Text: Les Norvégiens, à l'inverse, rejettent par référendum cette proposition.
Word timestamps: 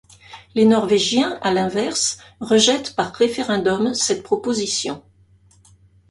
Les 0.55 0.65
Norvégiens, 0.65 1.37
à 1.43 1.53
l'inverse, 1.53 2.17
rejettent 2.39 2.95
par 2.95 3.13
référendum 3.13 3.93
cette 3.93 4.23
proposition. 4.23 5.03